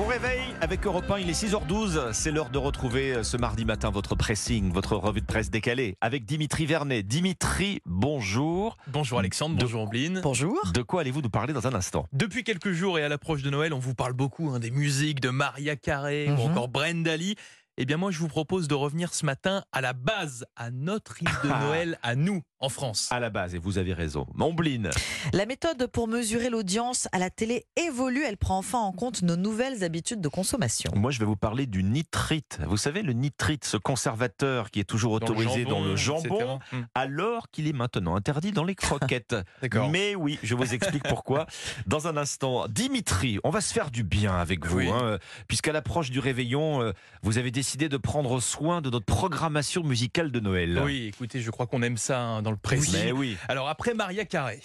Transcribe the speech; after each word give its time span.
Bon 0.00 0.06
réveil 0.06 0.40
avec 0.62 0.86
Europe 0.86 1.10
1, 1.10 1.18
il 1.18 1.28
est 1.28 1.34
6h12. 1.44 2.14
C'est 2.14 2.30
l'heure 2.30 2.48
de 2.48 2.56
retrouver 2.56 3.16
euh, 3.16 3.22
ce 3.22 3.36
mardi 3.36 3.66
matin 3.66 3.90
votre 3.90 4.14
pressing, 4.14 4.72
votre 4.72 4.96
revue 4.96 5.20
de 5.20 5.26
presse 5.26 5.50
décalée 5.50 5.98
avec 6.00 6.24
Dimitri 6.24 6.64
Vernet. 6.64 7.02
Dimitri, 7.02 7.82
bonjour. 7.84 8.78
Bonjour 8.86 9.18
Alexandre, 9.18 9.56
De- 9.56 9.60
bonjour 9.60 9.82
Ambline. 9.82 10.20
Bonjour. 10.22 10.58
De 10.72 10.80
quoi 10.80 11.02
allez-vous 11.02 11.20
nous 11.20 11.28
parler 11.28 11.52
dans 11.52 11.66
un 11.66 11.74
instant? 11.74 12.06
Depuis 12.14 12.44
quelques 12.44 12.72
jours 12.72 12.98
et 12.98 13.04
à 13.04 13.10
l'approche 13.10 13.42
de 13.42 13.50
Noël, 13.50 13.74
on 13.74 13.78
vous 13.78 13.94
parle 13.94 14.14
beaucoup 14.14 14.48
hein, 14.48 14.58
des 14.58 14.70
musiques 14.70 15.20
de 15.20 15.28
Maria 15.28 15.76
Carey 15.76 16.28
ou 16.30 16.32
Mhm. 16.32 16.40
encore 16.50 16.68
Brenda 16.68 17.14
Lee. 17.18 17.34
Eh 17.76 17.84
bien 17.84 17.98
moi 17.98 18.10
je 18.10 18.20
vous 18.20 18.28
propose 18.28 18.68
de 18.68 18.74
revenir 18.74 19.12
ce 19.12 19.26
matin 19.26 19.64
à 19.70 19.82
la 19.82 19.92
base, 19.92 20.46
à 20.56 20.70
notre 20.70 21.20
île 21.22 21.28
de. 21.44 21.48
Noël, 21.76 21.98
à 22.02 22.14
nous, 22.14 22.40
en 22.60 22.68
France. 22.68 23.08
À 23.10 23.20
la 23.20 23.30
base, 23.30 23.54
et 23.54 23.58
vous 23.58 23.78
avez 23.78 23.92
raison. 23.94 24.26
Mombline, 24.34 24.90
La 25.32 25.46
méthode 25.46 25.86
pour 25.86 26.08
mesurer 26.08 26.50
l'audience 26.50 27.08
à 27.12 27.18
la 27.18 27.30
télé 27.30 27.64
évolue. 27.76 28.22
Elle 28.26 28.36
prend 28.36 28.58
enfin 28.58 28.78
en 28.78 28.92
compte 28.92 29.22
nos 29.22 29.36
nouvelles 29.36 29.82
habitudes 29.84 30.20
de 30.20 30.28
consommation. 30.28 30.92
moi 30.94 31.10
je 31.10 31.18
vais 31.18 31.24
vous 31.24 31.36
parler 31.36 31.66
du 31.66 31.82
nitrite. 31.82 32.58
Vous 32.66 32.76
savez, 32.76 33.02
le 33.02 33.12
nitrite, 33.14 33.64
ce 33.64 33.76
conservateur 33.76 34.70
qui 34.70 34.80
est 34.80 34.84
toujours 34.84 35.20
Dans 35.20 35.26
le 35.26 35.32
autorisé 35.32 35.64
dans 35.64 35.82
le 35.82 35.96
jambon, 35.96 36.58
Hmm, 36.72 36.82
alors 36.94 37.50
qu'il 37.50 37.66
est 37.66 37.72
maintenant 37.72 38.14
interdit 38.16 38.52
dans 38.52 38.64
les 38.64 38.74
croquettes. 38.74 39.34
D'accord. 39.62 39.88
Mais 39.90 40.14
oui, 40.14 40.38
je 40.42 40.54
vous 40.54 40.74
explique 40.74 41.02
pourquoi. 41.08 41.46
Dans 41.86 42.06
un 42.06 42.16
instant, 42.16 42.66
Dimitri, 42.68 43.38
on 43.44 43.50
va 43.50 43.60
se 43.60 43.72
faire 43.72 43.90
du 43.90 44.02
bien 44.04 44.34
avec 44.36 44.66
vous, 44.66 44.78
Oui. 44.78 44.88
hein, 44.88 45.18
puisqu'à 45.48 45.72
l'approche 45.72 46.10
du 46.10 46.18
réveillon, 46.20 46.82
euh, 46.82 46.92
vous 47.22 47.38
avez 47.38 47.50
décidé 47.50 47.88
de 47.88 47.96
prendre 47.96 48.40
soin 48.40 48.80
de 48.80 48.90
notre 48.90 49.06
programmation 49.06 49.82
musicale 49.82 50.30
de 50.30 50.40
Noël. 50.40 50.80
Oui, 50.84 51.06
écoutez, 51.12 51.40
je 51.40 51.50
crois 51.50 51.66
qu'on 51.66 51.82
aime 51.82 51.96
ça 51.96 52.20
hein, 52.20 52.42
dans 52.42 52.49
le 52.50 52.56
précis. 52.56 52.92
Mais 52.92 53.12
oui. 53.12 53.36
Alors 53.48 53.68
après 53.68 53.94
Maria 53.94 54.24
Carey 54.24 54.60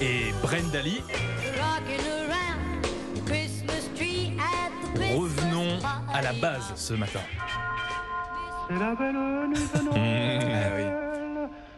et 0.00 0.32
Brenda 0.42 0.82
Lee, 0.82 1.02
revenons 5.14 5.78
à 6.12 6.22
la 6.22 6.32
base 6.32 6.72
ce 6.74 6.94
matin. 6.94 7.20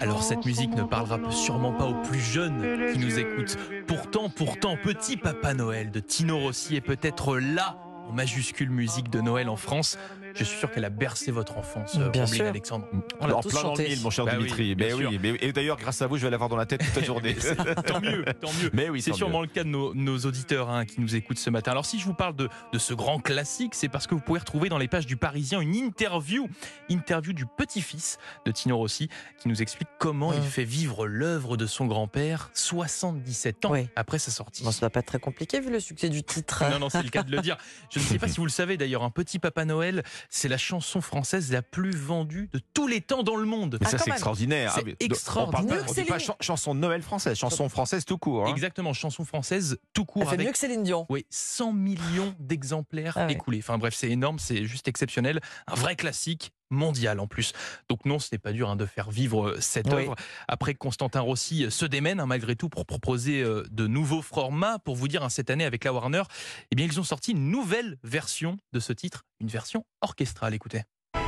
Alors 0.00 0.22
cette 0.22 0.46
musique 0.46 0.74
ne 0.74 0.82
parlera 0.82 1.18
sûrement 1.30 1.72
pas 1.72 1.84
aux 1.84 2.02
plus 2.02 2.20
jeunes 2.20 2.92
qui 2.92 2.98
nous 2.98 3.18
écoutent. 3.18 3.58
Pourtant, 3.86 4.30
pourtant, 4.30 4.76
Petit 4.82 5.16
Papa 5.16 5.52
Noël 5.52 5.90
de 5.90 6.00
Tino 6.00 6.38
Rossi 6.38 6.76
est 6.76 6.80
peut-être 6.80 7.38
là 7.38 7.76
en 8.08 8.12
majuscule 8.12 8.70
musique 8.70 9.10
de 9.10 9.20
Noël 9.20 9.48
en 9.48 9.56
France. 9.56 9.98
Je 10.34 10.44
suis 10.44 10.58
sûr 10.58 10.70
qu'elle 10.70 10.84
a 10.84 10.90
bercé 10.90 11.30
votre 11.32 11.58
enfance, 11.58 11.96
euh, 11.96 12.08
Bien 12.10 12.26
sûr. 12.26 12.46
Alexandre. 12.46 12.86
On 13.20 13.26
l'a 13.26 13.36
en 13.36 13.40
tous 13.42 13.50
plein 13.50 13.62
dans 13.62 13.70
le 13.70 13.76
chanté. 13.76 13.88
mille, 13.88 14.00
mon 14.02 14.10
cher 14.10 14.24
Bah 14.24 14.36
Dimitri. 14.36 14.74
mais 14.76 14.92
oui, 14.92 15.18
mais- 15.20 15.36
et 15.40 15.52
d'ailleurs, 15.52 15.76
grâce 15.76 16.00
à 16.02 16.06
vous, 16.06 16.16
je 16.16 16.22
vais 16.24 16.30
l'avoir 16.30 16.48
dans 16.48 16.56
la 16.56 16.66
tête 16.66 16.82
toute 16.84 16.96
la 16.96 17.02
journée. 17.02 17.34
tant 17.86 18.00
mieux, 18.00 18.24
tant 18.40 18.50
mieux. 18.62 18.70
mais 18.72 18.88
oui, 18.90 19.02
C'est 19.02 19.12
sûrement 19.12 19.40
mieux. 19.40 19.46
le 19.46 19.52
cas 19.52 19.64
de 19.64 19.68
nos, 19.68 19.94
nos 19.94 20.18
auditeurs 20.18 20.70
hein, 20.70 20.84
qui 20.84 21.00
nous 21.00 21.14
écoutent 21.16 21.38
ce 21.38 21.50
matin. 21.50 21.72
Alors 21.72 21.86
si 21.86 21.98
je 21.98 22.04
vous 22.04 22.14
parle 22.14 22.36
de, 22.36 22.48
de 22.72 22.78
ce 22.78 22.94
grand 22.94 23.18
classique, 23.20 23.74
c'est 23.74 23.88
parce 23.88 24.06
que 24.06 24.14
vous 24.14 24.20
pouvez 24.20 24.38
retrouver 24.40 24.68
dans 24.68 24.78
les 24.78 24.88
pages 24.88 25.06
du 25.06 25.16
Parisien 25.16 25.60
une 25.60 25.74
interview, 25.74 26.48
interview 26.88 27.32
du 27.32 27.46
petit-fils 27.46 28.18
de 28.46 28.50
Tino 28.52 28.76
Rossi, 28.76 29.08
qui 29.40 29.48
nous 29.48 29.62
explique 29.62 29.88
comment 29.98 30.32
il 30.32 30.40
Mm. 30.40 30.44
fait 30.44 30.64
vivre 30.64 31.06
l'œuvre 31.06 31.56
de 31.56 31.66
son 31.66 31.86
grand-père 31.86 32.50
77 32.54 33.64
ans 33.66 33.74
après 33.96 34.18
sa 34.18 34.30
sortie. 34.30 34.64
Bon, 34.64 34.70
ça 34.70 34.86
va 34.86 34.90
pas 34.90 35.00
être 35.00 35.06
très 35.06 35.18
compliqué 35.18 35.60
vu 35.60 35.70
le 35.70 35.80
succès 35.80 36.08
du 36.08 36.22
titre. 36.22 36.64
Non, 36.70 36.78
non, 36.78 36.88
c'est 36.88 37.02
le 37.02 37.08
cas 37.10 37.22
de 37.22 37.30
le 37.30 37.40
dire. 37.40 37.56
Je 37.90 37.98
ne 37.98 38.04
sais 38.04 38.18
pas 38.18 38.28
si 38.28 38.36
vous 38.38 38.44
le 38.46 38.50
savez 38.50 38.76
d'ailleurs, 38.76 39.02
un 39.02 39.10
petit 39.10 39.38
Papa 39.38 39.64
Noël, 39.64 40.02
c'est 40.28 40.48
la 40.48 40.58
chanson 40.58 41.00
française 41.00 41.50
la 41.52 41.62
plus 41.62 41.96
vendue 41.96 42.48
de 42.52 42.60
tous 42.74 42.86
les 42.86 43.00
temps 43.00 43.22
dans 43.22 43.36
le 43.36 43.46
monde. 43.46 43.78
Mais 43.80 43.86
Ah, 43.86 43.90
ça, 43.90 43.98
c'est 43.98 44.10
extraordinaire. 44.10 44.72
C'est 44.74 44.80
Ah, 44.80 44.84
mais- 44.86 44.96
extraordinaire. 45.00 45.60
On, 45.60 45.66
parle 45.84 46.06
pas, 46.06 46.14
on 46.14 46.16
dit 46.18 46.24
chanson 46.40 46.74
de 46.74 46.80
Noël 46.80 47.02
française, 47.02 47.36
chanson 47.38 47.68
française 47.68 48.04
tout 48.04 48.18
court. 48.18 48.46
hein. 48.46 48.50
Exactement, 48.50 48.92
chanson 48.92 49.24
française 49.24 49.78
tout 49.94 50.04
court 50.04 50.28
avec 50.28 50.46
mieux 50.46 50.52
que 50.52 50.58
Céline 50.58 50.82
Dion. 50.82 51.06
Oui, 51.08 51.24
100 51.30 51.72
millions 51.72 52.34
d'exemplaires 52.38 53.14
Ah 53.16 53.26
ouais. 53.26 53.32
écoulés. 53.32 53.58
Enfin 53.62 53.78
bref, 53.78 53.94
c'est 53.96 54.10
énorme, 54.10 54.38
c'est 54.38 54.64
juste 54.64 54.88
exceptionnel. 54.88 55.40
Un 55.66 55.74
vrai 55.74 55.96
classique 55.96 56.52
mondial 56.70 57.20
en 57.20 57.26
plus. 57.26 57.52
Donc 57.88 58.04
non, 58.04 58.18
ce 58.18 58.28
n'est 58.32 58.38
pas 58.38 58.52
dur 58.52 58.70
hein, 58.70 58.76
de 58.76 58.86
faire 58.86 59.10
vivre 59.10 59.48
euh, 59.50 59.56
cette 59.60 59.86
Oui. 59.88 60.02
œuvre. 60.02 60.14
Après, 60.48 60.74
Constantin 60.74 61.20
Rossi 61.20 61.64
euh, 61.64 61.70
se 61.70 61.84
démène 61.84 62.20
hein, 62.20 62.26
malgré 62.26 62.56
tout 62.56 62.68
pour 62.68 62.86
proposer 62.86 63.42
euh, 63.42 63.64
de 63.70 63.86
nouveaux 63.86 64.22
formats. 64.22 64.78
Pour 64.78 64.96
vous 64.96 65.08
dire, 65.08 65.22
hein, 65.22 65.28
cette 65.28 65.50
année 65.50 65.64
avec 65.64 65.84
la 65.84 65.92
Warner, 65.92 66.22
eh 66.70 66.76
bien, 66.76 66.86
ils 66.86 66.98
ont 67.00 67.04
sorti 67.04 67.32
une 67.32 67.50
nouvelle 67.50 67.98
version 68.04 68.56
de 68.72 68.80
ce 68.80 68.92
titre, 68.92 69.24
une 69.40 69.48
version 69.48 69.84
orchestrale. 70.00 70.54
Écoutez. 70.54 70.82
Petit 71.12 71.20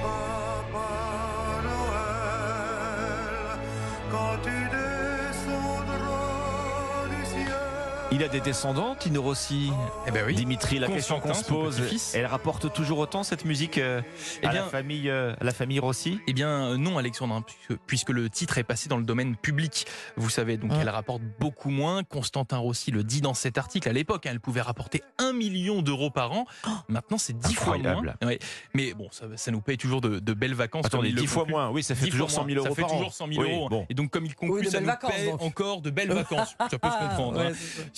Papa 0.00 0.88
Noël, 1.64 3.58
quand 4.10 4.36
tu 4.42 4.50
Il 8.14 8.22
a 8.22 8.28
des 8.28 8.40
descendants, 8.40 8.94
Tino 8.94 9.22
Rossi. 9.22 9.70
Eh 10.06 10.10
ben 10.10 10.24
oui. 10.26 10.34
Dimitri, 10.34 10.78
la 10.78 10.86
question 10.88 11.18
qu'on 11.18 11.28
Constantin, 11.28 11.70
se 11.70 11.78
pose, 11.80 12.14
elle 12.14 12.26
rapporte 12.26 12.70
toujours 12.72 12.98
autant 12.98 13.22
cette 13.22 13.46
musique 13.46 13.78
euh, 13.78 14.02
Eh 14.42 14.46
à, 14.46 14.50
bien- 14.50 14.64
la 14.64 14.68
famille, 14.68 15.08
euh, 15.08 15.34
à 15.40 15.44
la 15.44 15.52
famille 15.52 15.78
Rossi? 15.80 16.20
Eh 16.26 16.34
bien 16.34 16.48
euh, 16.72 16.76
non 16.76 16.98
Alexandre, 16.98 17.34
hein, 17.34 17.42
puisque, 17.42 17.80
puisque 17.86 18.10
le 18.10 18.28
titre 18.28 18.58
est 18.58 18.64
passé 18.64 18.88
dans 18.90 18.98
le 18.98 19.04
domaine 19.04 19.34
public, 19.36 19.86
vous 20.16 20.28
savez, 20.28 20.58
donc 20.58 20.72
elle 20.78 20.90
rapporte 20.90 21.22
beaucoup 21.40 21.70
moins. 21.70 22.04
Constantin 22.04 22.58
Rossi 22.58 22.90
le 22.90 23.02
dit 23.02 23.22
dans 23.22 23.32
cet 23.34 23.56
article, 23.56 23.88
à 23.88 23.92
l'époque, 23.92 24.26
hein, 24.26 24.30
elle 24.32 24.40
pouvait 24.40 24.60
rapporter 24.60 25.02
un 25.18 25.32
million 25.32 25.80
d'euros 25.80 26.10
par 26.10 26.32
an. 26.32 26.44
Maintenant 26.88 27.16
c'est 27.18 27.36
dix 27.38 27.54
fois 27.54 27.74
Incroyable. 27.76 28.14
moins. 28.20 28.28
Ouais. 28.30 28.38
Mais 28.74 28.92
bon, 28.92 29.08
ça, 29.10 29.24
ça 29.36 29.50
nous 29.50 29.62
paye 29.62 29.78
toujours 29.78 30.02
de, 30.02 30.18
de 30.18 30.34
belles 30.34 30.54
vacances. 30.54 30.84
Attendez, 30.84 31.08
il 31.08 31.14
le 31.14 31.22
10 31.22 31.26
fois 31.28 31.46
moins, 31.46 31.70
oui, 31.70 31.82
ça 31.82 31.94
fait 31.94 32.04
10 32.06 32.10
toujours 32.10 32.30
fois 32.30 32.42
100 32.42 32.46
000 32.48 32.58
moins. 32.60 32.66
euros 32.66 32.76
Ça 32.76 32.82
fait 32.88 32.92
toujours 32.94 33.12
100 33.14 33.26
000 33.28 33.40
Oui, 33.42 33.52
euros. 33.52 33.64
hein. 33.66 33.68
bon. 33.70 33.86
Et 33.88 33.94
donc 33.94 34.10
comme 34.10 34.26
il 34.26 34.34
conclut, 34.34 34.60
Oui, 34.66 34.70
ça 34.70 34.80
nous 34.80 34.86
vacances, 34.86 35.12
paye 35.12 35.30
donc. 35.30 35.40
encore 35.42 35.80
de 35.80 35.88
belles 35.90 36.12
vacances. 36.12 36.54
Ça 36.70 36.78
peut 36.78 36.90
se 36.90 36.98
comprendre. 37.08 37.40
hein. 37.40 37.48
Ouais. 37.50 37.52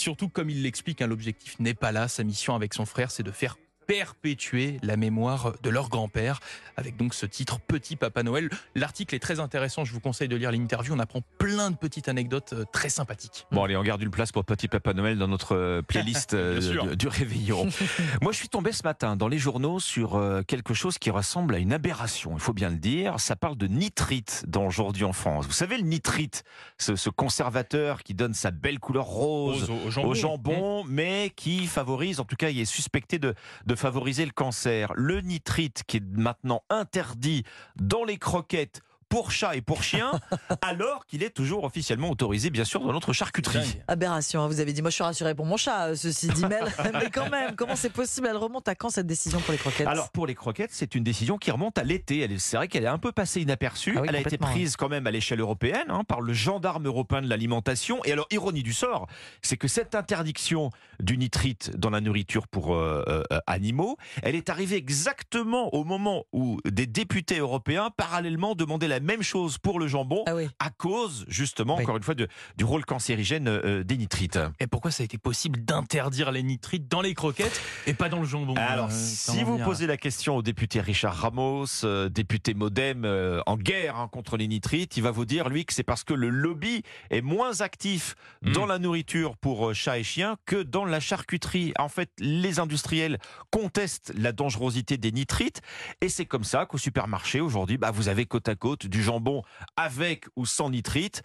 Surtout 0.05 0.29
comme 0.29 0.51
il 0.51 0.63
l'explique, 0.65 1.01
hein, 1.01 1.07
l'objectif 1.07 1.59
n'est 1.61 1.73
pas 1.73 1.91
là. 1.91 2.09
Sa 2.09 2.25
mission 2.25 2.55
avec 2.55 2.75
son 2.75 2.85
frère, 2.85 3.11
c'est 3.11 3.23
de 3.23 3.31
faire 3.31 3.57
perpétuer 3.87 4.79
la 4.83 4.97
mémoire 4.97 5.55
de 5.63 5.71
leur 5.71 5.89
grand-père 5.89 6.41
avec 6.77 6.97
donc 6.97 7.15
ce 7.15 7.27
titre 7.27 7.61
Petit 7.61 7.97
Papa 7.97 8.23
Noël. 8.23 8.51
L'article 8.75 9.15
est 9.15 9.21
très 9.21 9.41
intéressant, 9.41 9.85
je 9.85 9.93
vous 9.93 10.01
conseille 10.01 10.29
de 10.29 10.37
lire 10.37 10.51
l'interview, 10.51 10.95
on 10.95 10.99
apprend 10.99 11.21
plein 11.39 11.71
de 11.71 11.77
petites 11.77 12.09
anecdotes 12.09 12.53
euh, 12.53 12.65
très 12.73 12.89
sympathiques. 12.89 13.47
Bon, 13.53 13.65
allez, 13.65 13.77
on 13.77 13.83
garde 13.83 14.03
une 14.03 14.11
place 14.11 14.33
pour 14.33 14.45
Petit 14.45 14.69
Papa 14.69 14.93
Noël 14.93 15.19
dans 15.19 15.29
notre 15.29 15.55
euh, 15.55 15.83
playlist 15.83 16.35
euh, 16.35 16.91
du, 16.91 16.97
du 16.97 17.09
réveillon. 17.09 17.69
Moi, 18.23 18.33
je 18.33 18.39
suis 18.39 18.49
tombé 18.49 18.73
ce 18.73 18.83
matin 18.83 19.17
dans 19.17 19.29
les 19.29 19.39
journaux 19.39 19.81
sur 19.81 20.21
quelque 20.47 20.75
chose 20.75 20.99
qui 20.99 21.11
ressemble 21.11 21.55
à 21.55 21.59
une 21.59 21.73
aberration, 21.73 22.33
il 22.35 22.41
faut 22.41 22.53
bien 22.53 22.71
le 22.71 22.77
dire. 22.77 23.21
Ça 23.21 23.37
parle 23.37 23.57
de 23.57 23.67
nitrite 23.67 24.45
dans 24.47 24.65
Aujourd'hui 24.75 25.05
en 25.05 25.13
France. 25.13 25.47
Vous 25.47 25.53
savez, 25.53 25.77
le 25.77 25.85
nitrite, 25.85 26.43
ce, 26.79 26.97
ce 26.97 27.11
conservateur 27.11 28.03
qui 28.03 28.15
donne 28.15 28.35
sa 28.35 28.51
belle 28.51 28.81
couleur 28.81 29.05
rose, 29.05 29.71
au, 29.71 30.01
au 30.01 30.15
jambon, 30.15 30.85
mais 30.89 31.31
qui 31.37 31.67
favorise, 31.67 32.19
en 32.19 32.25
tout 32.25 32.37
cas, 32.37 32.51
il 32.51 32.59
est 32.61 32.65
suspecté 32.65 33.19
de, 33.19 33.35
de 33.67 33.74
favoriser 33.77 34.25
le 34.25 34.33
cancer. 34.33 34.93
Le 34.95 35.21
nitrite 35.21 35.83
qui 35.87 35.99
est 35.99 36.05
maintenant 36.17 36.63
interdit 36.71 37.45
dans 37.77 38.05
les 38.05 38.19
croquettes 38.19 38.81
pour 39.09 39.31
chats 39.31 39.57
et 39.57 39.61
pour 39.61 39.83
chiens, 39.83 40.13
alors 40.63 41.07
qu'il 41.07 41.23
est 41.23 41.31
toujours 41.31 41.65
officiellement 41.65 42.11
autorisé, 42.11 42.51
bien 42.51 42.65
sûr, 42.65 42.81
dans 42.81 42.93
notre 42.93 43.13
charcuterie. 43.13 43.81
Aberration, 43.89 44.43
hein, 44.43 44.49
vous 44.49 44.61
avez 44.61 44.73
dit. 44.73 44.83
Moi, 44.83 44.91
je 44.91 44.97
suis 44.97 45.05
rassurée 45.05 45.35
pour 45.35 45.47
mon 45.47 45.57
chat, 45.57 45.89
euh, 45.89 45.95
ceci 45.95 46.29
dit. 46.29 46.45
Mais, 46.47 46.61
mais 46.93 47.11
quand 47.11 47.31
même, 47.31 47.57
comment 47.57 47.77
c'est 47.77 47.93
possible? 47.93 48.27
Elle 48.31 48.37
remonte 48.37 48.69
à 48.69 48.75
quand 48.75 48.91
cette 48.91 49.07
décision 49.07 49.41
pour 49.41 49.53
les 49.53 49.59
croquettes? 49.59 49.87
Alors 49.87 50.11
pour 50.11 50.27
les 50.27 50.35
croquettes, 50.35 50.73
c'est 50.73 50.95
une 50.95 51.05
décision 51.05 51.39
qui 51.39 51.51
remonte 51.51 51.79
à 51.79 51.85
l'été. 51.85 52.29
C'est 52.39 52.57
vrai 52.57 52.69
qu'elle 52.69 52.85
est 52.85 52.89
un 52.89 52.99
peu 52.99 53.13
passée 53.13 53.41
inaperçue. 53.41 53.95
Ah 53.97 54.03
oui, 54.03 54.09
Elle 54.09 54.17
a 54.17 54.21
été 54.21 54.39
prise 54.39 54.77
quand 54.77 54.89
même 54.89 55.07
à 55.07 55.11
l'échelle 55.11 55.41
européenne 55.41 55.87
hein, 55.89 56.05
par 56.05 56.21
le 56.21 56.33
gendarme 56.33 56.87
européen 56.87 57.23
de 57.23 57.29
l'alimentation. 57.29 58.01
Et 58.05 58.13
alors 58.13 58.27
ironie 58.31 58.63
du 58.63 58.73
sort, 58.73 59.07
c'est 59.43 59.57
que 59.57 59.69
cette 59.69 59.95
interdiction 59.95 60.71
du 61.01 61.17
nitrite 61.19 61.77
dans 61.77 61.91
la 61.91 62.01
nourriture 62.01 62.49
pour 62.49 62.75
euh, 62.75 63.03
euh, 63.09 63.23
animaux, 63.47 63.97
elle 64.23 64.35
est 64.35 64.51
arrivée 64.51 64.77
exactement 64.77 65.75
au 65.75 65.85
moment 65.85 66.25
où 66.33 66.61
des 66.65 66.87
députés 66.87 67.39
européens 67.39 67.91
parallèlement 67.97 68.55
demandaient 68.55 68.89
la 68.89 68.94
même 69.01 69.23
chose 69.23 69.59
pour 69.59 69.79
le 69.79 69.87
jambon 69.87 70.23
Ah 70.27 70.35
oui. 70.35 70.49
à 70.59 70.71
cause 70.71 71.25
justement 71.29 71.77
Oui. 71.77 71.83
encore 71.83 71.97
une 71.97 72.03
fois 72.03 72.15
de- 72.15 72.29
du 72.57 72.65
rôle 72.65 72.85
cancérigène 72.85 73.49
euh, 73.49 73.85
des 73.85 73.97
nitrites. 73.97 74.39
Et 74.61 74.67
pourquoi 74.67 74.91
ça 74.91 75.03
a 75.03 75.05
été 75.05 75.19
possible 75.19 75.65
d'interdire 75.65 76.31
les 76.33 76.43
nitrites 76.43 76.89
dans 76.89 77.01
les 77.01 77.15
croquettes 77.15 77.61
et 77.87 77.95
pas 77.95 78.09
dans 78.09 78.21
le 78.21 78.27
jambon 78.27 78.55
Alors, 78.57 78.87
Euh, 78.91 78.93
si 78.93 79.39
comment 79.41 79.51
vous 79.51 79.57
dire 79.57 79.65
posez 79.65 79.87
la 79.87 79.97
question 79.97 80.37
au 80.37 80.43
député 80.43 80.81
Richard 80.81 81.15
Ramos, 81.17 81.67
euh, 81.85 82.09
député 82.09 82.55
Modem 82.55 83.05
euh, 83.05 83.41
en 83.47 83.57
guerre 83.57 83.97
hein, 83.97 84.09
contre 84.09 84.37
les 84.37 84.49
nitrites, 84.49 84.97
il 84.97 85.03
va 85.03 85.11
vous 85.11 85.25
dire, 85.25 85.49
lui, 85.49 85.65
que 85.65 85.73
c'est 85.75 85.83
parce 85.83 86.05
que 86.05 86.15
le 86.15 86.29
lobby 86.29 86.83
est 87.11 87.23
moins 87.23 87.61
actif 87.61 88.15
Mm. 88.43 88.53
dans 88.53 88.67
la 88.67 88.79
nourriture 88.79 89.37
pour 89.37 89.69
euh, 89.71 89.75
chats 89.75 89.99
et 89.99 90.05
chiens 90.05 90.37
que 90.47 90.63
dans 90.63 90.85
la 90.85 91.01
charcuterie. 91.01 91.73
En 91.79 91.89
fait, 91.89 92.11
les 92.19 92.59
industriels 92.59 93.19
contestent 93.51 94.13
la 94.17 94.33
dangerosité 94.33 94.97
des 94.97 95.13
nitrites 95.13 95.61
et 96.01 96.09
c'est 96.09 96.27
comme 96.27 96.45
ça 96.45 96.67
qu'au 96.67 96.79
supermarché, 96.79 97.41
aujourd'hui, 97.41 97.79
bah, 97.79 97.91
vous 97.91 98.09
avez 98.09 98.27
côte 98.27 98.49
à 98.49 98.55
côte 98.55 98.84
du 98.89 99.03
jambon 99.03 99.43
avec 99.77 100.27
ou 100.37 100.47
sans 100.47 100.71
nitrite. 100.71 101.23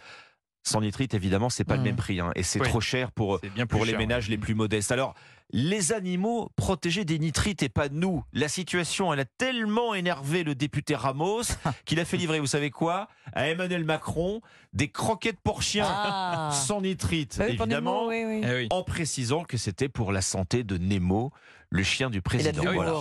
Sans 0.62 0.80
nitrite, 0.82 1.14
évidemment, 1.14 1.48
c'est 1.48 1.64
pas 1.64 1.76
le 1.76 1.80
Mm. 1.80 1.84
même 1.84 1.96
prix 1.96 2.20
hein, 2.20 2.32
et 2.36 2.42
c'est 2.42 2.60
Oui. 2.60 2.68
trop 2.68 2.80
cher 2.82 3.12
pour, 3.12 3.40
bien 3.54 3.66
les 3.86 3.92
cher, 3.92 3.98
ménages 3.98 4.24
ouais. 4.26 4.30
les 4.32 4.38
plus 4.38 4.54
modestes. 4.54 4.92
Alors, 4.92 5.14
les 5.52 5.92
animaux 5.92 6.50
protégés 6.56 7.04
des 7.04 7.18
nitrites 7.18 7.62
et 7.62 7.68
pas 7.68 7.88
nous. 7.88 8.24
La 8.32 8.48
situation, 8.48 9.12
elle 9.12 9.20
a 9.20 9.24
tellement 9.24 9.94
énervé 9.94 10.44
le 10.44 10.54
député 10.54 10.94
Ramos 10.94 11.42
qu'il 11.84 11.98
a 12.00 12.04
fait 12.04 12.16
livrer, 12.16 12.40
vous 12.40 12.46
savez 12.46 12.70
quoi, 12.70 13.08
à 13.32 13.48
Emmanuel 13.48 13.84
Macron, 13.84 14.40
des 14.72 14.88
croquettes 14.88 15.40
pour 15.42 15.62
chiens 15.62 15.86
Ah. 15.88 16.50
sans 16.54 16.80
nitrite, 16.80 17.36
oui, 17.40 17.56
pour 17.56 17.66
évidemment, 17.66 18.08
Nemo, 18.08 18.08
oui, 18.10 18.24
oui. 18.26 18.48
Eh 18.48 18.54
oui. 18.54 18.66
en 18.70 18.82
précisant 18.82 19.44
que 19.44 19.56
c'était 19.56 19.88
pour 19.88 20.12
la 20.12 20.22
santé 20.22 20.62
de 20.64 20.78
Nemo, 20.78 21.32
le 21.72 21.84
chien 21.84 22.10
du 22.10 22.20
président. 22.20 22.62
Voilà. 22.72 22.90
euh, 22.90 22.94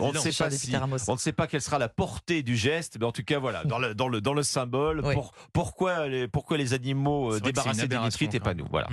On, 0.00 0.12
ne 0.12 0.18
sait 0.18 0.30
pas 0.32 0.50
si- 0.52 0.72
on 1.08 1.12
ne 1.14 1.18
sait 1.18 1.32
pas 1.32 1.48
quelle 1.48 1.60
sera 1.60 1.80
la 1.80 1.88
portée 1.88 2.44
du 2.44 2.56
geste, 2.56 2.96
mais 3.00 3.04
en 3.06 3.10
tout 3.10 3.24
cas, 3.24 3.40
voilà, 3.40 3.64
dans 3.64 3.80
le, 3.80 3.96
dans 3.96 4.06
le, 4.06 4.20
dans 4.20 4.32
le 4.32 4.44
symbole, 4.44 5.00
Oui. 5.04 5.12
pour- 5.14 5.32
pourquoi, 5.52 6.06
les, 6.06 6.28
pourquoi 6.28 6.56
les 6.56 6.72
animaux 6.72 7.34
euh, 7.34 7.40
débarrassés 7.40 7.88
des 7.88 7.98
nitrites 7.98 8.32
et 8.34 8.38
pas 8.40 8.54
nous 8.54 8.66
Voilà. 8.70 8.88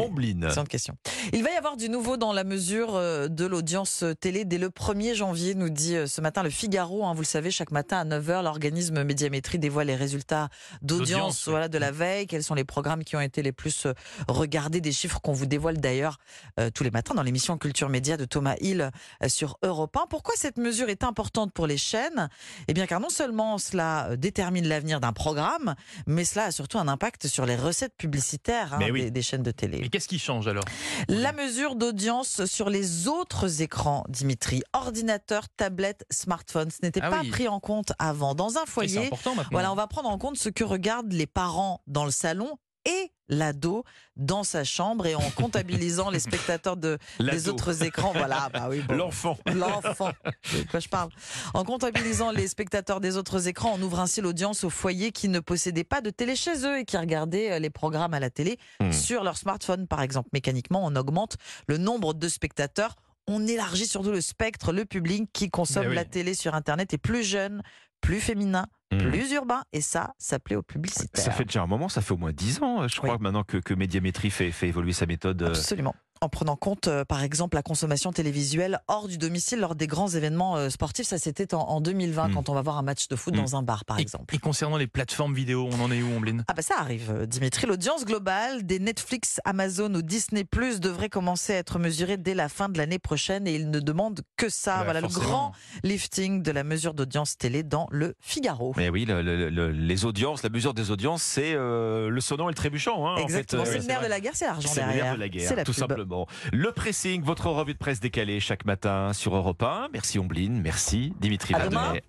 Ombline. 0.00 0.44
Excellente 0.44 0.68
question. 0.68 0.96
Il 1.32 1.42
va 1.42 1.50
y 1.50 1.54
avoir 1.56 1.76
du 1.76 1.88
nouveau 1.88 2.16
dans 2.16 2.32
la 2.32 2.44
mesure 2.44 2.94
euh, 2.94 3.28
de 3.28 3.44
l'audience 3.44 4.04
télé 4.20 4.44
dès 4.44 4.58
le 4.58 4.68
1er 4.68 5.14
janvier, 5.14 5.54
nous 5.54 5.68
dit 5.70 5.96
euh, 5.96 6.06
ce 6.06 6.20
matin 6.20 6.42
le 6.42 6.50
Figaro. 6.50 7.04
hein. 7.04 7.12
vous 7.14 7.20
le 7.22 7.26
savez, 7.26 7.50
chaque 7.50 7.70
matin 7.70 7.98
à 7.98 8.04
9h, 8.04 8.42
l'organisme 8.42 9.02
Médiamétrie 9.04 9.58
dévoile 9.58 9.86
les 9.88 9.96
résultats 9.96 10.48
d'audience 10.82 11.48
voilà, 11.48 11.68
de 11.68 11.78
la 11.78 11.90
veille. 11.90 12.26
Quels 12.26 12.42
sont 12.42 12.54
les 12.54 12.64
programmes 12.64 13.04
qui 13.04 13.16
ont 13.16 13.20
été 13.20 13.42
les 13.42 13.52
plus 13.52 13.86
euh, 13.86 13.92
regardés? 14.28 14.80
Des 14.80 14.92
chiffres 14.92 15.20
qu'on 15.20 15.32
vous 15.32 15.46
dévoile 15.46 15.78
d'ailleurs 15.78 16.18
euh, 16.58 16.70
tous 16.70 16.84
les 16.84 16.90
matins 16.90 17.14
dans 17.14 17.22
l'émission 17.22 17.58
Culture 17.58 17.88
Média 17.88 18.16
de 18.16 18.24
Thomas 18.24 18.54
Hill 18.60 18.90
sur 19.28 19.58
Europe 19.62 19.96
1. 19.96 20.06
Pourquoi 20.08 20.34
cette 20.36 20.56
mesure 20.56 20.88
est 20.88 21.04
importante 21.04 21.52
pour 21.52 21.66
les 21.66 21.76
chaînes? 21.78 22.28
Eh 22.68 22.74
bien, 22.74 22.86
car 22.86 23.00
non 23.00 23.10
seulement 23.10 23.58
cela 23.58 24.16
détermine 24.16 24.66
l'avenir 24.66 25.00
d'un 25.00 25.12
programme, 25.12 25.74
mais 26.06 26.24
cela 26.24 26.46
a 26.46 26.50
surtout 26.50 26.78
un 26.78 26.88
impact 26.88 27.26
sur 27.26 27.46
les 27.46 27.56
recettes 27.56 27.94
publicitaires 27.96 28.74
hein, 28.74 28.78
Mais 28.78 28.90
oui. 28.90 29.02
des, 29.04 29.10
des 29.10 29.22
chaînes 29.22 29.42
de 29.42 29.50
télé. 29.50 29.81
Et 29.84 29.88
qu'est-ce 29.88 30.08
qui 30.08 30.18
change 30.18 30.48
alors? 30.48 30.64
La 31.08 31.32
mesure 31.32 31.74
d'audience 31.74 32.44
sur 32.44 32.70
les 32.70 33.08
autres 33.08 33.62
écrans, 33.62 34.04
Dimitri, 34.08 34.62
ordinateur, 34.72 35.48
tablette, 35.56 36.04
smartphone, 36.10 36.70
ce 36.70 36.78
n'était 36.82 37.00
Ah 37.02 37.10
pas 37.10 37.20
oui. 37.20 37.30
pris 37.30 37.48
en 37.48 37.60
compte 37.60 37.92
avant. 37.98 38.34
Dans 38.34 38.58
un 38.58 38.66
foyer, 38.66 39.06
important 39.06 39.34
voilà, 39.50 39.72
on 39.72 39.74
va 39.76 39.86
prendre 39.86 40.08
en 40.08 40.18
compte 40.18 40.36
ce 40.36 40.48
que 40.48 40.64
regardent 40.64 41.12
les 41.12 41.26
parents 41.26 41.82
dans 41.86 42.04
le 42.04 42.10
salon 42.10 42.56
et 42.84 43.12
l'ado 43.28 43.84
dans 44.16 44.44
sa 44.44 44.62
chambre 44.64 45.06
et 45.06 45.14
en 45.14 45.30
comptabilisant 45.36 46.10
les 46.10 46.20
spectateurs 46.20 46.76
de, 46.76 46.98
des 47.18 47.48
autres 47.48 47.82
écrans. 47.82 48.12
Voilà, 48.12 48.48
bah 48.52 48.66
oui, 48.68 48.80
bon. 48.80 48.94
L'enfant. 48.96 49.38
L'enfant, 49.54 50.10
de 50.52 50.70
quoi 50.70 50.80
je 50.80 50.88
parle. 50.88 51.08
En 51.54 51.64
comptabilisant 51.64 52.30
les 52.30 52.48
spectateurs 52.48 53.00
des 53.00 53.16
autres 53.16 53.48
écrans, 53.48 53.74
on 53.78 53.82
ouvre 53.82 54.00
ainsi 54.00 54.20
l'audience 54.20 54.64
au 54.64 54.70
foyer 54.70 55.12
qui 55.12 55.28
ne 55.28 55.40
possédait 55.40 55.84
pas 55.84 56.00
de 56.00 56.10
télé 56.10 56.36
chez 56.36 56.66
eux 56.66 56.78
et 56.80 56.84
qui 56.84 56.96
regardait 56.96 57.52
euh, 57.52 57.58
les 57.58 57.70
programmes 57.70 58.14
à 58.14 58.20
la 58.20 58.30
télé 58.30 58.58
Hmm. 58.80 58.92
sur 58.92 59.22
leur 59.24 59.36
smartphone, 59.36 59.86
par 59.86 60.02
exemple. 60.02 60.28
Mécaniquement, 60.32 60.84
on 60.84 60.94
augmente 60.96 61.36
le 61.68 61.78
nombre 61.78 62.14
de 62.14 62.28
spectateurs. 62.28 62.96
On 63.28 63.46
élargit 63.46 63.86
surtout 63.86 64.10
le 64.10 64.20
spectre, 64.20 64.72
le 64.72 64.84
public 64.84 65.30
qui 65.32 65.48
consomme 65.50 65.88
oui. 65.88 65.94
la 65.94 66.04
télé 66.04 66.34
sur 66.34 66.54
Internet 66.54 66.92
est 66.92 66.98
plus 66.98 67.22
jeune, 67.22 67.62
plus 68.02 68.20
féminin, 68.20 68.66
Hmm. 68.92 68.98
plus 69.08 69.32
urbain. 69.32 69.62
Et 69.72 69.80
ça, 69.80 70.12
ça 70.18 70.38
plaît 70.38 70.54
aux 70.56 70.62
publicitaires. 70.62 71.24
Ça 71.24 71.30
fait 71.30 71.46
déjà 71.46 71.62
un 71.62 71.66
moment, 71.66 71.88
ça 71.88 72.02
fait 72.02 72.12
au 72.12 72.18
moins 72.18 72.30
10 72.32 72.60
ans, 72.62 72.86
je 72.86 72.98
crois, 72.98 73.12
Oui. 73.14 73.18
maintenant 73.22 73.42
que, 73.42 73.56
que 73.56 73.72
Médiamétrie 73.72 74.28
fait, 74.28 74.50
fait 74.50 74.68
évoluer 74.68 74.92
sa 74.92 75.06
méthode. 75.06 75.40
euh, 75.42 75.48
Absolument. 75.48 75.94
En 76.22 76.28
prenant 76.28 76.54
compte, 76.54 76.86
euh, 76.86 77.04
par 77.04 77.22
exemple, 77.24 77.56
la 77.56 77.62
consommation 77.64 78.12
télévisuelle 78.12 78.78
hors 78.86 79.08
du 79.08 79.18
domicile 79.18 79.58
lors 79.58 79.74
des 79.74 79.88
grands 79.88 80.06
événements 80.08 80.56
euh, 80.56 80.70
sportifs. 80.70 81.06
Ça, 81.08 81.18
c'était 81.18 81.52
en, 81.52 81.62
en 81.62 81.80
2020, 81.80 82.28
Mm. 82.28 82.34
quand 82.34 82.48
on 82.48 82.54
va 82.54 82.62
voir 82.62 82.78
un 82.78 82.82
match 82.82 83.08
de 83.08 83.16
foot 83.16 83.34
Mm. 83.34 83.38
dans 83.40 83.56
un 83.56 83.62
bar, 83.64 83.84
par 83.84 83.98
et, 83.98 84.02
exemple. 84.02 84.32
et 84.32 84.38
concernant 84.38 84.76
les 84.76 84.86
plateformes 84.86 85.34
vidéo, 85.34 85.68
on 85.72 85.80
en 85.82 85.90
est 85.90 86.00
où, 86.00 86.12
Ombline 86.16 86.44
Ah 86.46 86.54
bah 86.54 86.62
ça 86.62 86.76
arrive, 86.78 87.10
euh, 87.10 87.26
Dimitri. 87.26 87.66
L'audience 87.66 88.04
globale 88.04 88.64
des 88.64 88.78
Netflix, 88.78 89.40
Amazon 89.44 89.92
ou 89.94 90.02
Disney 90.02 90.44
Plus 90.44 90.78
devrait 90.78 91.08
commencer 91.08 91.54
à 91.54 91.56
être 91.56 91.80
mesurée 91.80 92.16
dès 92.18 92.34
la 92.34 92.48
fin 92.48 92.68
de 92.68 92.78
l'année 92.78 93.00
prochaine 93.00 93.48
et 93.48 93.54
il 93.56 93.68
ne 93.70 93.80
demande 93.80 94.20
que 94.36 94.48
ça. 94.48 94.78
Bah, 94.78 94.84
voilà 94.84 95.00
le 95.00 95.08
grand 95.08 95.52
lifting 95.82 96.42
de 96.42 96.50
la 96.52 96.62
mesure 96.62 96.94
d'audience 96.94 97.36
télé 97.36 97.64
dans 97.64 97.88
le 97.90 98.14
Figaro. 98.20 98.74
Mais 98.76 98.88
oui, 98.90 99.04
le- 99.06 99.22
le- 99.22 99.50
le- 99.50 99.72
les 99.72 100.04
audiences, 100.04 100.44
la 100.44 100.50
mesure 100.50 100.72
des 100.72 100.92
audiences, 100.92 101.22
c'est 101.24 101.52
euh, 101.54 102.08
le 102.10 102.20
sonnant 102.20 102.48
et 102.48 102.52
le 102.52 102.54
trébuchant. 102.54 103.06
hein, 103.08 103.14
en 103.14 103.16
fait. 103.16 103.22
Exactement, 103.24 103.64
c'est 103.64 103.72
oui, 103.72 103.78
le 103.80 103.86
nerf 103.86 104.02
de 104.02 104.06
la 104.06 104.20
guerre, 104.20 104.32
c'est 104.36 104.46
l'argent 104.46 104.68
C'est 104.72 104.80
le 104.80 104.86
derrière. 104.86 105.04
nerf 105.06 105.14
de 105.16 105.20
la 105.20 105.28
guerre, 105.28 105.56
la 105.56 105.64
tout 105.64 105.72
pub. 105.72 105.80
simplement. 105.80 106.11
Le 106.52 106.72
pressing, 106.72 107.22
votre 107.22 107.46
revue 107.46 107.72
de 107.74 107.78
presse 107.78 108.00
décalée 108.00 108.40
chaque 108.40 108.64
matin 108.64 109.12
sur 109.12 109.34
Europe 109.34 109.62
1. 109.62 109.88
Merci 109.92 110.18
Ombline, 110.18 110.60
merci 110.60 111.12
Dimitri 111.20 111.54
demain. 111.54 111.94